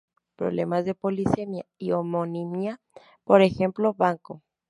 Problemas 0.35 0.83
de 0.83 0.95
polisemia 0.95 1.67
y 1.77 1.91
homonimia, 1.91 2.81
por 3.23 3.43
ejemplo: 3.43 3.93
banco. 3.93 4.41